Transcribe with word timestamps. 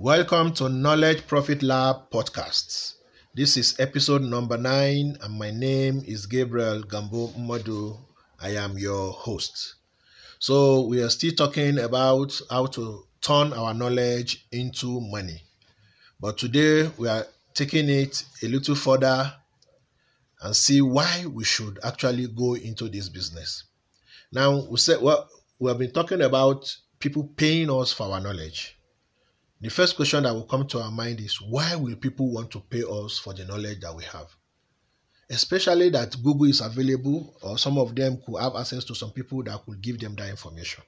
Welcome 0.00 0.52
to 0.54 0.68
Knowledge 0.68 1.26
Profit 1.26 1.60
Lab 1.60 2.08
podcasts. 2.12 2.94
This 3.34 3.56
is 3.56 3.74
episode 3.80 4.22
number 4.22 4.56
nine, 4.56 5.18
and 5.20 5.36
my 5.36 5.50
name 5.50 6.04
is 6.06 6.24
Gabriel 6.26 6.84
Gambo 6.84 7.36
Madu. 7.36 7.98
I 8.40 8.50
am 8.50 8.78
your 8.78 9.10
host. 9.10 9.74
So, 10.38 10.82
we 10.82 11.02
are 11.02 11.08
still 11.10 11.32
talking 11.32 11.80
about 11.80 12.40
how 12.48 12.66
to 12.66 13.08
turn 13.20 13.52
our 13.52 13.74
knowledge 13.74 14.46
into 14.52 15.00
money. 15.00 15.42
But 16.20 16.38
today, 16.38 16.88
we 16.96 17.08
are 17.08 17.26
taking 17.52 17.88
it 17.88 18.22
a 18.44 18.46
little 18.46 18.76
further 18.76 19.34
and 20.42 20.54
see 20.54 20.80
why 20.80 21.26
we 21.26 21.42
should 21.42 21.80
actually 21.82 22.28
go 22.28 22.54
into 22.54 22.88
this 22.88 23.08
business. 23.08 23.64
Now, 24.30 24.64
we 24.70 24.76
said 24.76 25.02
well, 25.02 25.28
we 25.58 25.68
have 25.70 25.78
been 25.78 25.90
talking 25.90 26.20
about 26.22 26.76
people 27.00 27.24
paying 27.36 27.68
us 27.68 27.92
for 27.92 28.04
our 28.12 28.20
knowledge 28.20 28.77
the 29.60 29.68
first 29.70 29.96
question 29.96 30.22
that 30.22 30.32
will 30.32 30.44
come 30.44 30.66
to 30.68 30.80
our 30.80 30.90
mind 30.90 31.20
is 31.20 31.40
why 31.40 31.74
will 31.74 31.96
people 31.96 32.30
want 32.30 32.50
to 32.52 32.60
pay 32.60 32.82
us 32.82 33.18
for 33.18 33.34
the 33.34 33.44
knowledge 33.44 33.80
that 33.80 33.94
we 33.94 34.04
have? 34.04 34.28
Especially 35.30 35.90
that 35.90 36.16
Google 36.22 36.44
is 36.44 36.60
available, 36.60 37.36
or 37.42 37.58
some 37.58 37.76
of 37.76 37.94
them 37.94 38.20
could 38.24 38.40
have 38.40 38.54
access 38.54 38.84
to 38.84 38.94
some 38.94 39.10
people 39.10 39.42
that 39.42 39.64
could 39.66 39.80
give 39.82 39.98
them 39.98 40.14
that 40.14 40.30
information. 40.30 40.84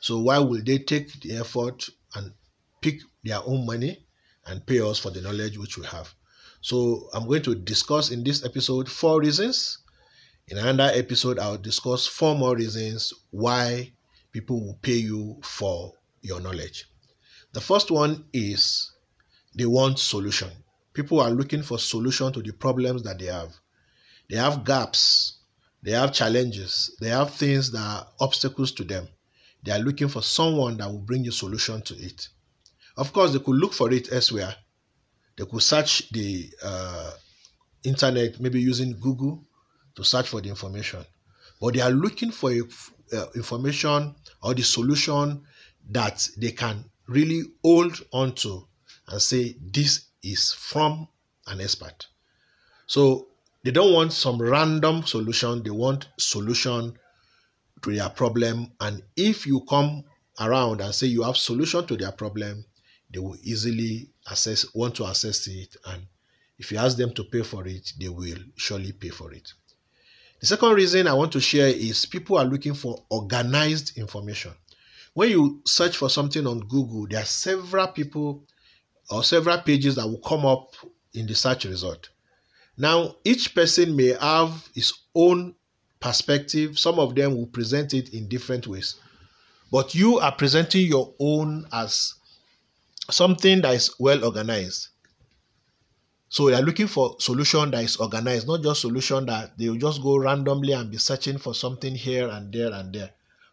So, 0.00 0.18
why 0.18 0.38
will 0.38 0.62
they 0.62 0.78
take 0.78 1.20
the 1.20 1.36
effort 1.36 1.88
and 2.14 2.32
pick 2.80 3.00
their 3.22 3.40
own 3.44 3.64
money 3.64 4.04
and 4.46 4.66
pay 4.66 4.80
us 4.80 4.98
for 4.98 5.10
the 5.10 5.20
knowledge 5.20 5.56
which 5.56 5.78
we 5.78 5.86
have? 5.86 6.12
So, 6.60 7.08
I'm 7.14 7.26
going 7.28 7.42
to 7.42 7.54
discuss 7.54 8.10
in 8.10 8.24
this 8.24 8.44
episode 8.44 8.88
four 8.88 9.20
reasons. 9.20 9.78
In 10.48 10.58
another 10.58 10.92
episode, 10.94 11.38
I'll 11.38 11.56
discuss 11.56 12.06
four 12.06 12.34
more 12.34 12.56
reasons 12.56 13.14
why 13.30 13.92
people 14.32 14.60
will 14.60 14.78
pay 14.82 14.96
you 14.96 15.40
for 15.42 15.94
your 16.22 16.40
knowledge. 16.40 16.86
The 17.52 17.60
first 17.60 17.90
one 17.90 18.24
is 18.32 18.92
they 19.54 19.66
want 19.66 19.98
solution. 19.98 20.50
People 20.92 21.20
are 21.20 21.30
looking 21.30 21.62
for 21.62 21.78
solution 21.78 22.32
to 22.32 22.42
the 22.42 22.52
problems 22.52 23.02
that 23.02 23.18
they 23.18 23.26
have. 23.26 23.52
They 24.28 24.36
have 24.36 24.64
gaps, 24.64 25.38
they 25.82 25.92
have 25.92 26.12
challenges, 26.12 26.96
they 27.00 27.08
have 27.08 27.34
things 27.34 27.72
that 27.72 27.80
are 27.80 28.06
obstacles 28.20 28.72
to 28.72 28.84
them. 28.84 29.08
They 29.64 29.72
are 29.72 29.78
looking 29.78 30.08
for 30.08 30.22
someone 30.22 30.76
that 30.78 30.88
will 30.88 31.00
bring 31.00 31.26
a 31.26 31.32
solution 31.32 31.82
to 31.82 31.94
it. 31.94 32.28
Of 32.96 33.12
course, 33.12 33.32
they 33.32 33.38
could 33.40 33.56
look 33.56 33.72
for 33.72 33.92
it 33.92 34.12
elsewhere. 34.12 34.54
They 35.36 35.44
could 35.44 35.62
search 35.62 36.08
the 36.10 36.50
uh, 36.62 37.12
internet, 37.82 38.40
maybe 38.40 38.60
using 38.60 38.98
Google 39.00 39.44
to 39.96 40.04
search 40.04 40.28
for 40.28 40.40
the 40.40 40.48
information. 40.48 41.04
But 41.60 41.74
they 41.74 41.80
are 41.80 41.90
looking 41.90 42.30
for 42.30 42.50
uh, 42.50 43.26
information 43.34 44.14
or 44.42 44.54
the 44.54 44.62
solution 44.62 45.42
that 45.90 46.28
they 46.38 46.52
can 46.52 46.84
really 47.10 47.42
hold 47.62 48.00
on 48.12 48.34
to 48.36 48.66
and 49.08 49.20
say 49.20 49.56
this 49.60 50.06
is 50.22 50.52
from 50.52 51.08
an 51.46 51.60
expert. 51.60 52.06
So 52.86 53.28
they 53.64 53.70
don't 53.70 53.92
want 53.92 54.12
some 54.12 54.40
random 54.40 55.04
solution, 55.04 55.62
they 55.62 55.70
want 55.70 56.08
solution 56.18 56.98
to 57.82 57.94
their 57.94 58.08
problem. 58.08 58.72
And 58.80 59.02
if 59.16 59.46
you 59.46 59.62
come 59.68 60.04
around 60.38 60.80
and 60.80 60.94
say 60.94 61.06
you 61.06 61.22
have 61.22 61.36
solution 61.36 61.86
to 61.86 61.96
their 61.96 62.12
problem, 62.12 62.64
they 63.12 63.18
will 63.18 63.36
easily 63.42 64.08
assess 64.30 64.72
want 64.74 64.94
to 64.96 65.04
assess 65.04 65.46
it 65.48 65.76
and 65.86 66.06
if 66.60 66.70
you 66.70 66.76
ask 66.76 66.98
them 66.98 67.12
to 67.14 67.24
pay 67.24 67.42
for 67.42 67.66
it, 67.66 67.94
they 67.98 68.10
will 68.10 68.36
surely 68.54 68.92
pay 68.92 69.08
for 69.08 69.32
it. 69.32 69.50
The 70.40 70.46
second 70.46 70.72
reason 70.74 71.06
I 71.06 71.14
want 71.14 71.32
to 71.32 71.40
share 71.40 71.68
is 71.68 72.04
people 72.04 72.36
are 72.36 72.44
looking 72.44 72.74
for 72.74 73.02
organized 73.08 73.96
information. 73.96 74.52
When 75.14 75.30
you 75.30 75.62
search 75.66 75.96
for 75.96 76.08
something 76.08 76.46
on 76.46 76.60
Google, 76.60 77.06
there 77.08 77.22
are 77.22 77.26
several 77.26 77.88
people 77.88 78.44
or 79.10 79.24
several 79.24 79.58
pages 79.58 79.96
that 79.96 80.06
will 80.06 80.20
come 80.20 80.46
up 80.46 80.74
in 81.14 81.26
the 81.26 81.34
search 81.34 81.64
result. 81.64 82.10
Now, 82.76 83.16
each 83.24 83.54
person 83.54 83.96
may 83.96 84.16
have 84.20 84.68
his 84.74 84.92
own 85.14 85.54
perspective. 85.98 86.78
Some 86.78 86.98
of 86.98 87.14
them 87.14 87.36
will 87.36 87.46
present 87.46 87.92
it 87.92 88.14
in 88.14 88.28
different 88.28 88.66
ways. 88.66 88.94
But 89.72 89.94
you 89.94 90.18
are 90.18 90.32
presenting 90.32 90.86
your 90.86 91.14
own 91.18 91.66
as 91.72 92.14
something 93.10 93.60
that 93.62 93.74
is 93.74 93.94
well 93.98 94.24
organized. 94.24 94.88
So 96.28 96.48
they 96.48 96.54
are 96.54 96.62
looking 96.62 96.86
for 96.86 97.16
solution 97.18 97.72
that 97.72 97.82
is 97.82 97.96
organized, 97.96 98.46
not 98.46 98.62
just 98.62 98.82
solution 98.82 99.26
that 99.26 99.58
they 99.58 99.68
will 99.68 99.76
just 99.76 100.00
go 100.00 100.16
randomly 100.16 100.72
and 100.72 100.90
be 100.90 100.96
searching 100.96 101.38
for 101.38 101.54
something 101.54 101.94
here 101.94 102.28
and 102.28 102.52
there 102.52 102.72
and 102.72 102.94
there. 102.94 103.10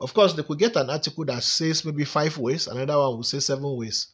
Of 0.00 0.14
course, 0.14 0.32
they 0.32 0.42
could 0.42 0.58
get 0.58 0.76
an 0.76 0.88
article 0.88 1.24
that 1.26 1.42
says 1.42 1.84
maybe 1.84 2.04
five 2.04 2.38
ways, 2.38 2.66
another 2.66 2.98
one 2.98 3.16
will 3.16 3.22
say 3.22 3.40
seven 3.40 3.76
ways. 3.76 4.08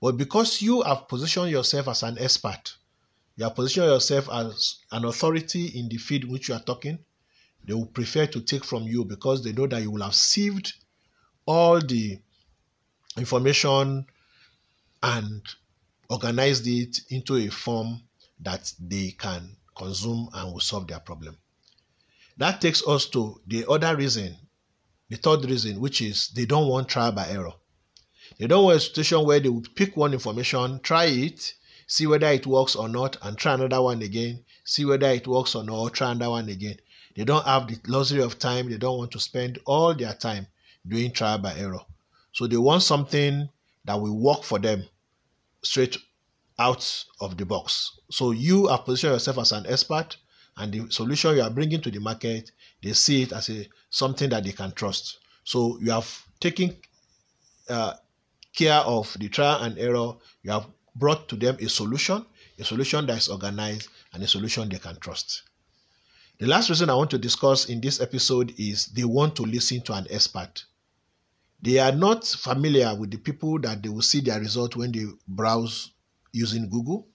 But 0.00 0.16
because 0.16 0.60
you 0.60 0.82
have 0.82 1.06
positioned 1.06 1.50
yourself 1.50 1.88
as 1.88 2.02
an 2.02 2.18
expert, 2.18 2.74
you 3.36 3.44
have 3.44 3.54
positioned 3.54 3.86
yourself 3.86 4.28
as 4.30 4.78
an 4.90 5.04
authority 5.04 5.66
in 5.66 5.88
the 5.88 5.98
field 5.98 6.24
which 6.24 6.48
you 6.48 6.54
are 6.54 6.62
talking, 6.62 6.98
they 7.64 7.74
will 7.74 7.86
prefer 7.86 8.26
to 8.26 8.40
take 8.40 8.64
from 8.64 8.84
you 8.84 9.04
because 9.04 9.44
they 9.44 9.52
know 9.52 9.66
that 9.66 9.82
you 9.82 9.90
will 9.90 10.02
have 10.02 10.14
sieved 10.14 10.72
all 11.46 11.80
the 11.80 12.18
information 13.16 14.06
and 15.02 15.42
organized 16.08 16.66
it 16.66 16.98
into 17.10 17.36
a 17.36 17.48
form 17.48 18.02
that 18.40 18.72
they 18.80 19.14
can 19.18 19.56
consume 19.76 20.28
and 20.32 20.52
will 20.52 20.60
solve 20.60 20.88
their 20.88 21.00
problem. 21.00 21.36
That 22.36 22.60
takes 22.60 22.86
us 22.86 23.06
to 23.10 23.40
the 23.46 23.66
other 23.68 23.94
reason 23.96 24.36
the 25.10 25.16
third 25.16 25.44
reason, 25.44 25.80
which 25.80 26.00
is 26.00 26.28
they 26.28 26.46
don't 26.46 26.68
want 26.68 26.88
trial 26.88 27.12
by 27.12 27.28
error. 27.28 27.52
They 28.38 28.46
don't 28.46 28.64
want 28.64 28.78
a 28.78 28.80
situation 28.80 29.24
where 29.24 29.40
they 29.40 29.48
would 29.48 29.74
pick 29.74 29.96
one 29.96 30.14
information, 30.14 30.80
try 30.80 31.06
it, 31.06 31.52
see 31.86 32.06
whether 32.06 32.28
it 32.28 32.46
works 32.46 32.76
or 32.76 32.88
not, 32.88 33.16
and 33.20 33.36
try 33.36 33.54
another 33.54 33.82
one 33.82 34.00
again, 34.00 34.44
see 34.64 34.84
whether 34.84 35.08
it 35.10 35.26
works 35.26 35.54
or 35.54 35.64
not, 35.64 35.92
try 35.92 36.12
another 36.12 36.30
one 36.30 36.48
again. 36.48 36.76
They 37.16 37.24
don't 37.24 37.44
have 37.44 37.66
the 37.66 37.78
luxury 37.88 38.22
of 38.22 38.38
time. 38.38 38.70
They 38.70 38.78
don't 38.78 38.96
want 38.96 39.10
to 39.12 39.20
spend 39.20 39.58
all 39.66 39.94
their 39.94 40.14
time 40.14 40.46
doing 40.86 41.12
trial 41.12 41.38
by 41.38 41.54
error. 41.56 41.80
So 42.32 42.46
they 42.46 42.56
want 42.56 42.84
something 42.84 43.48
that 43.84 44.00
will 44.00 44.16
work 44.16 44.44
for 44.44 44.58
them 44.58 44.84
straight 45.62 45.96
out 46.58 47.04
of 47.20 47.36
the 47.36 47.44
box. 47.44 47.98
So 48.10 48.30
you 48.30 48.68
have 48.68 48.84
positioned 48.84 49.14
yourself 49.14 49.38
as 49.38 49.52
an 49.52 49.66
expert, 49.66 50.16
and 50.56 50.72
the 50.72 50.90
solution 50.90 51.36
you 51.36 51.42
are 51.42 51.50
bringing 51.50 51.80
to 51.80 51.90
the 51.90 52.00
market 52.00 52.50
they 52.82 52.92
see 52.92 53.22
it 53.22 53.32
as 53.32 53.48
a 53.50 53.68
something 53.90 54.30
that 54.30 54.44
they 54.44 54.52
can 54.52 54.72
trust. 54.72 55.18
So 55.44 55.78
you 55.80 55.90
have 55.90 56.24
taken 56.38 56.76
uh, 57.68 57.94
care 58.54 58.78
of 58.80 59.14
the 59.18 59.28
trial 59.28 59.62
and 59.62 59.78
error. 59.78 60.14
You 60.42 60.52
have 60.52 60.66
brought 60.94 61.28
to 61.28 61.36
them 61.36 61.56
a 61.60 61.68
solution, 61.68 62.24
a 62.58 62.64
solution 62.64 63.06
that 63.06 63.18
is 63.18 63.28
organized, 63.28 63.88
and 64.12 64.22
a 64.22 64.26
solution 64.26 64.68
they 64.68 64.78
can 64.78 64.96
trust. 65.00 65.42
The 66.38 66.46
last 66.46 66.70
reason 66.70 66.88
I 66.88 66.94
want 66.94 67.10
to 67.10 67.18
discuss 67.18 67.68
in 67.68 67.80
this 67.80 68.00
episode 68.00 68.54
is 68.58 68.86
they 68.86 69.04
want 69.04 69.36
to 69.36 69.42
listen 69.42 69.82
to 69.82 69.92
an 69.92 70.06
expert. 70.10 70.64
They 71.62 71.78
are 71.78 71.92
not 71.92 72.26
familiar 72.26 72.94
with 72.94 73.10
the 73.10 73.18
people 73.18 73.58
that 73.60 73.82
they 73.82 73.90
will 73.90 74.00
see 74.00 74.20
their 74.20 74.40
result 74.40 74.76
when 74.76 74.92
they 74.92 75.04
browse 75.28 75.90
using 76.32 76.70
Google. 76.70 77.06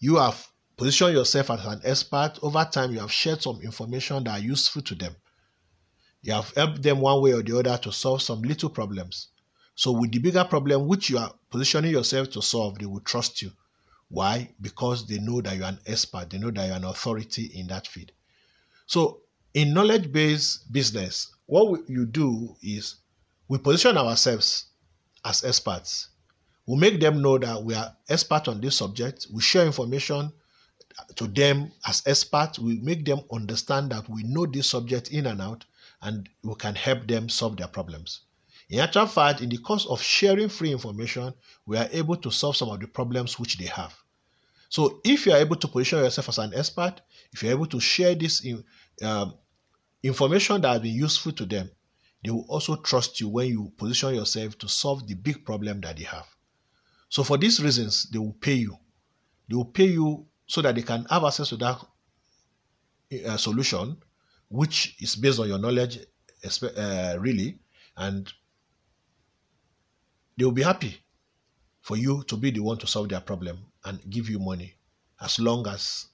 You 0.00 0.16
have 0.16 0.44
Position 0.78 1.12
yourself 1.12 1.50
as 1.50 1.66
an 1.66 1.80
expert. 1.82 2.38
Over 2.40 2.64
time, 2.70 2.92
you 2.92 3.00
have 3.00 3.10
shared 3.10 3.42
some 3.42 3.60
information 3.62 4.22
that 4.22 4.38
are 4.38 4.44
useful 4.44 4.80
to 4.82 4.94
them. 4.94 5.12
You 6.22 6.34
have 6.34 6.54
helped 6.54 6.82
them 6.84 7.00
one 7.00 7.20
way 7.20 7.32
or 7.32 7.42
the 7.42 7.58
other 7.58 7.76
to 7.78 7.90
solve 7.90 8.22
some 8.22 8.42
little 8.42 8.70
problems. 8.70 9.26
So, 9.74 9.90
with 9.90 10.12
the 10.12 10.20
bigger 10.20 10.44
problem 10.44 10.86
which 10.86 11.10
you 11.10 11.18
are 11.18 11.34
positioning 11.50 11.90
yourself 11.90 12.30
to 12.30 12.42
solve, 12.42 12.78
they 12.78 12.86
will 12.86 13.00
trust 13.00 13.42
you. 13.42 13.50
Why? 14.08 14.54
Because 14.60 15.04
they 15.04 15.18
know 15.18 15.40
that 15.40 15.56
you're 15.56 15.66
an 15.66 15.80
expert, 15.84 16.30
they 16.30 16.38
know 16.38 16.52
that 16.52 16.68
you're 16.68 16.76
an 16.76 16.84
authority 16.84 17.46
in 17.54 17.66
that 17.66 17.88
field. 17.88 18.12
So, 18.86 19.22
in 19.54 19.74
knowledge 19.74 20.12
based 20.12 20.72
business, 20.72 21.34
what 21.46 21.90
you 21.90 22.06
do 22.06 22.54
is 22.62 22.96
we 23.48 23.58
position 23.58 23.98
ourselves 23.98 24.66
as 25.24 25.42
experts. 25.42 26.10
We 26.66 26.78
make 26.78 27.00
them 27.00 27.20
know 27.20 27.36
that 27.38 27.64
we 27.64 27.74
are 27.74 27.96
expert 28.08 28.46
on 28.46 28.60
this 28.60 28.76
subject. 28.76 29.26
We 29.32 29.42
share 29.42 29.66
information 29.66 30.32
to 31.16 31.26
them 31.26 31.72
as 31.86 32.02
experts, 32.06 32.58
we 32.58 32.78
make 32.80 33.04
them 33.04 33.20
understand 33.32 33.92
that 33.92 34.08
we 34.08 34.22
know 34.24 34.46
this 34.46 34.70
subject 34.70 35.10
in 35.10 35.26
and 35.26 35.40
out 35.40 35.64
and 36.02 36.28
we 36.42 36.54
can 36.56 36.74
help 36.74 37.06
them 37.06 37.28
solve 37.28 37.56
their 37.56 37.68
problems. 37.68 38.20
In 38.70 38.80
actual 38.80 39.06
fact, 39.06 39.40
in 39.40 39.48
the 39.48 39.58
course 39.58 39.86
of 39.86 40.02
sharing 40.02 40.48
free 40.48 40.72
information, 40.72 41.32
we 41.66 41.76
are 41.78 41.88
able 41.90 42.16
to 42.16 42.30
solve 42.30 42.56
some 42.56 42.68
of 42.68 42.80
the 42.80 42.86
problems 42.86 43.38
which 43.38 43.56
they 43.58 43.66
have. 43.66 43.94
So, 44.68 45.00
if 45.04 45.24
you 45.24 45.32
are 45.32 45.38
able 45.38 45.56
to 45.56 45.68
position 45.68 46.00
yourself 46.00 46.28
as 46.28 46.38
an 46.38 46.52
expert, 46.54 47.00
if 47.32 47.42
you're 47.42 47.52
able 47.52 47.66
to 47.66 47.80
share 47.80 48.14
this 48.14 48.44
in, 48.44 48.62
um, 49.02 49.34
information 50.02 50.60
that 50.60 50.68
has 50.68 50.80
been 50.80 50.94
useful 50.94 51.32
to 51.32 51.46
them, 51.46 51.70
they 52.22 52.30
will 52.30 52.44
also 52.48 52.76
trust 52.76 53.20
you 53.20 53.28
when 53.28 53.48
you 53.48 53.72
position 53.78 54.14
yourself 54.14 54.58
to 54.58 54.68
solve 54.68 55.06
the 55.06 55.14
big 55.14 55.44
problem 55.46 55.80
that 55.80 55.96
they 55.96 56.04
have. 56.04 56.26
So, 57.08 57.24
for 57.24 57.38
these 57.38 57.62
reasons, 57.62 58.04
they 58.10 58.18
will 58.18 58.36
pay 58.38 58.54
you. 58.54 58.76
They 59.48 59.56
will 59.56 59.64
pay 59.64 59.86
you 59.86 60.26
so 60.48 60.60
that 60.62 60.74
they 60.74 60.82
can 60.82 61.06
have 61.08 61.24
access 61.24 61.50
to 61.50 61.56
that 61.56 61.78
uh, 63.26 63.36
solution, 63.36 63.96
which 64.48 64.96
is 65.00 65.14
based 65.14 65.38
on 65.38 65.46
your 65.48 65.58
knowledge, 65.58 66.00
uh, 66.62 67.16
really, 67.20 67.58
and 67.96 68.32
they 70.36 70.44
will 70.44 70.52
be 70.52 70.62
happy 70.62 70.96
for 71.82 71.96
you 71.96 72.22
to 72.24 72.36
be 72.36 72.50
the 72.50 72.60
one 72.60 72.78
to 72.78 72.86
solve 72.86 73.08
their 73.08 73.20
problem 73.20 73.58
and 73.84 74.00
give 74.10 74.28
you 74.28 74.38
money 74.38 74.74
as 75.20 75.38
long 75.38 75.66
as 75.68 76.06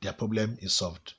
their 0.00 0.12
problem 0.12 0.56
is 0.60 0.72
solved. 0.72 1.14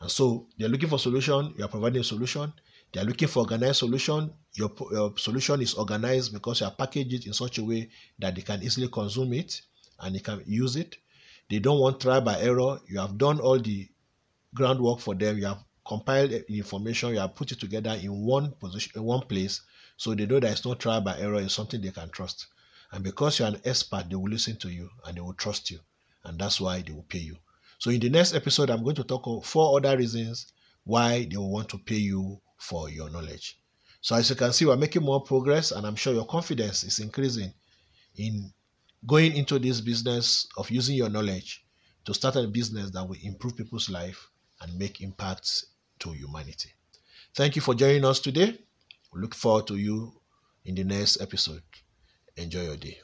And 0.00 0.10
so 0.10 0.48
they're 0.58 0.68
looking 0.68 0.88
for 0.88 0.98
solution, 0.98 1.54
you 1.56 1.64
are 1.64 1.68
providing 1.68 2.00
a 2.00 2.04
solution. 2.04 2.52
They're 2.92 3.04
looking 3.04 3.28
for 3.28 3.40
organized 3.40 3.78
solution. 3.78 4.32
Your, 4.54 4.70
your 4.92 5.18
solution 5.18 5.60
is 5.60 5.74
organized 5.74 6.32
because 6.32 6.60
you 6.60 6.66
have 6.66 6.78
packaged 6.78 7.12
it 7.12 7.26
in 7.26 7.32
such 7.32 7.58
a 7.58 7.64
way 7.64 7.90
that 8.20 8.34
they 8.36 8.42
can 8.42 8.62
easily 8.62 8.88
consume 8.88 9.32
it 9.32 9.60
and 10.00 10.14
they 10.14 10.20
can 10.20 10.42
use 10.46 10.76
it. 10.76 10.96
They 11.50 11.58
don't 11.58 11.80
want 11.80 12.00
trial 12.00 12.20
by 12.20 12.40
error. 12.40 12.80
You 12.88 12.98
have 13.00 13.18
done 13.18 13.40
all 13.40 13.58
the 13.58 13.88
groundwork 14.54 15.00
for 15.00 15.14
them. 15.14 15.38
You 15.38 15.46
have 15.46 15.64
compiled 15.86 16.32
information. 16.32 17.10
You 17.10 17.20
have 17.20 17.34
put 17.34 17.52
it 17.52 17.60
together 17.60 17.98
in 18.00 18.24
one 18.24 18.52
position, 18.52 18.92
in 18.96 19.02
one 19.02 19.20
place, 19.26 19.60
so 19.96 20.14
they 20.14 20.26
know 20.26 20.40
that 20.40 20.52
it's 20.52 20.64
not 20.64 20.80
trial 20.80 21.00
by 21.00 21.18
error. 21.18 21.40
It's 21.40 21.54
something 21.54 21.80
they 21.80 21.90
can 21.90 22.08
trust. 22.08 22.46
And 22.92 23.04
because 23.04 23.38
you're 23.38 23.48
an 23.48 23.60
expert, 23.64 24.08
they 24.08 24.16
will 24.16 24.30
listen 24.30 24.56
to 24.58 24.68
you 24.70 24.88
and 25.04 25.16
they 25.16 25.20
will 25.20 25.34
trust 25.34 25.70
you, 25.70 25.80
and 26.24 26.38
that's 26.38 26.60
why 26.60 26.80
they 26.80 26.92
will 26.92 27.02
pay 27.02 27.18
you. 27.18 27.36
So 27.78 27.90
in 27.90 28.00
the 28.00 28.08
next 28.08 28.34
episode, 28.34 28.70
I'm 28.70 28.84
going 28.84 28.96
to 28.96 29.04
talk 29.04 29.26
of 29.26 29.44
four 29.44 29.76
other 29.76 29.96
reasons 29.96 30.52
why 30.84 31.26
they 31.30 31.36
will 31.36 31.50
want 31.50 31.68
to 31.70 31.78
pay 31.78 31.96
you 31.96 32.40
for 32.56 32.88
your 32.88 33.10
knowledge. 33.10 33.58
So 34.00 34.14
as 34.16 34.30
you 34.30 34.36
can 34.36 34.52
see, 34.52 34.64
we're 34.64 34.76
making 34.76 35.02
more 35.02 35.22
progress, 35.22 35.72
and 35.72 35.86
I'm 35.86 35.96
sure 35.96 36.14
your 36.14 36.26
confidence 36.26 36.84
is 36.84 37.00
increasing 37.00 37.52
in 38.16 38.52
going 39.06 39.36
into 39.36 39.58
this 39.58 39.80
business 39.80 40.46
of 40.56 40.70
using 40.70 40.96
your 40.96 41.10
knowledge 41.10 41.64
to 42.04 42.14
start 42.14 42.36
a 42.36 42.46
business 42.46 42.90
that 42.90 43.06
will 43.08 43.18
improve 43.22 43.56
people's 43.56 43.90
life 43.90 44.30
and 44.60 44.78
make 44.78 45.00
impacts 45.00 45.66
to 45.98 46.12
humanity. 46.12 46.70
Thank 47.34 47.56
you 47.56 47.62
for 47.62 47.74
joining 47.74 48.04
us 48.04 48.20
today. 48.20 48.58
We 49.12 49.20
look 49.20 49.34
forward 49.34 49.66
to 49.68 49.76
you 49.76 50.12
in 50.64 50.74
the 50.74 50.84
next 50.84 51.20
episode. 51.20 51.62
Enjoy 52.36 52.64
your 52.64 52.76
day. 52.76 52.98